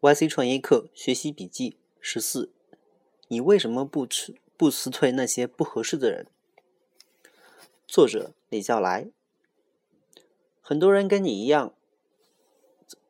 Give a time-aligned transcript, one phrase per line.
[0.00, 2.50] YC 创业课学习笔记十四：
[3.28, 6.26] 你为什么不辞不辞退那些不合适的人？
[7.86, 9.10] 作者李笑来。
[10.62, 11.74] 很多人跟你一样，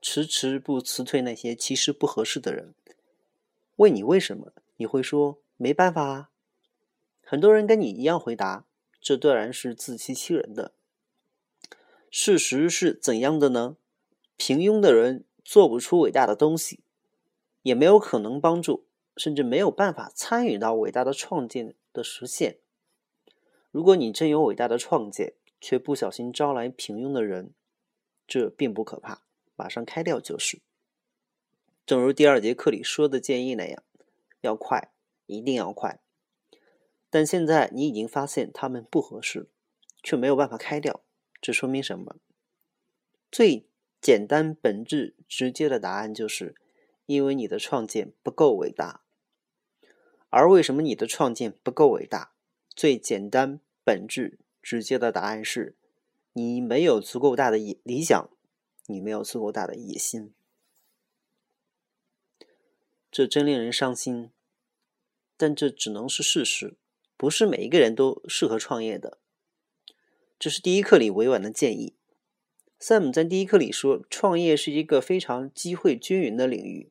[0.03, 2.75] 迟迟不辞退那些其实不合适的人。
[3.77, 6.31] 问你为什么，你会说没办法啊。
[7.23, 8.67] 很多人跟你一样回答，
[9.01, 10.73] 这当然是自欺欺人的。
[12.11, 13.77] 事实是怎样的呢？
[14.37, 16.81] 平庸的人做不出伟大的东西，
[17.63, 18.87] 也没有可能帮助，
[19.17, 22.59] 甚至没有办法参与到伟大的创建的实现。
[23.71, 27.53] 如果你真有伟大的创建，却不小心招来平庸的人，
[28.27, 29.23] 这并不可怕，
[29.57, 30.61] 马上开掉就是。
[31.85, 33.83] 正如第二节课里说的建议那样，
[34.41, 34.93] 要快，
[35.27, 36.01] 一定要快。
[37.11, 39.49] 但现在你已经发现他们不合适，
[40.03, 41.03] 却没有办法开掉，
[41.41, 42.17] 这说明什么？
[43.31, 43.67] 最
[44.01, 46.55] 简单、本质、直接的答案就是，
[47.07, 49.03] 因为你的创建不够伟大。
[50.31, 52.33] 而为什么你的创建不够伟大？
[52.75, 55.77] 最简单、本质、直接的答案是，
[56.33, 58.31] 你没有足够大的理想，
[58.87, 60.33] 你没有足够大的野心。
[63.11, 64.31] 这真令人伤心，
[65.37, 66.77] 但这只能是事实。
[67.17, 69.19] 不是每一个人都适合创业的。
[70.39, 71.97] 这是第一课里委婉的建议。
[72.81, 76.91] Sam 在第一课里说，创业是一个非常机会均匀的领域。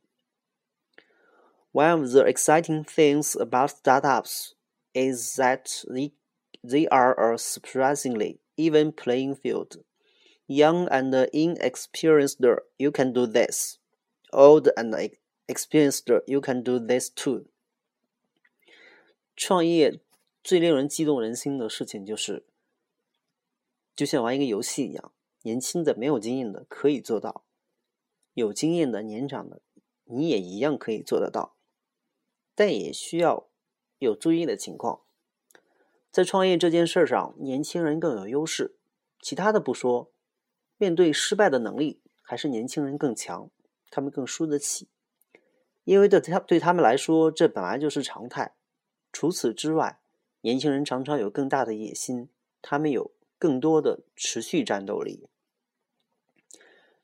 [1.71, 4.51] One of the exciting things about startups
[4.93, 6.11] is that they
[6.63, 9.81] they are a surprisingly even playing field.
[10.45, 12.39] Young and inexperienced,
[12.77, 13.77] you can do this.
[14.31, 14.93] Old and
[15.47, 17.45] experienced, you can do this too.
[19.35, 19.99] 创业
[20.43, 22.43] 最令人激动人心的事情就是，
[23.95, 25.11] 就像玩一个游戏一样。
[25.41, 27.45] 年轻的、没有经验的可以做到，
[28.33, 29.61] 有经验的、年长的，
[30.03, 31.55] 你也一样可以做得到。
[32.55, 33.47] 但也需要
[33.99, 35.01] 有注意的情况，
[36.11, 38.75] 在创业这件事上，年轻人更有优势。
[39.21, 40.11] 其他的不说，
[40.77, 43.49] 面对失败的能力还是年轻人更强，
[43.89, 44.89] 他们更输得起，
[45.85, 48.55] 因为对他对他们来说，这本来就是常态。
[49.13, 50.01] 除此之外，
[50.41, 52.29] 年轻人常常有更大的野心，
[52.61, 53.11] 他们有。
[53.39, 55.27] 更多的持续战斗力，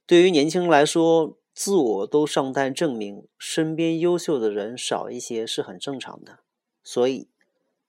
[0.05, 6.39] 对于年轻人来说，自我都尚待证明，身边优秀的人少一些是很正常的。
[6.83, 7.29] 所以，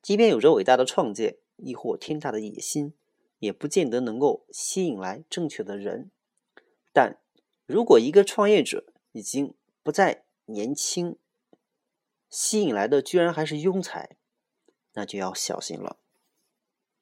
[0.01, 2.95] 即便有着伟大的创建，亦或天大的野心，
[3.41, 6.13] 也不见得能够吸引来正确的人。
[6.93, 7.19] 但
[7.67, 11.17] 如果一个创业者已经不再年轻，
[12.31, 14.17] 吸引来的居然还是庸才，
[14.95, 15.99] 那就要小心了。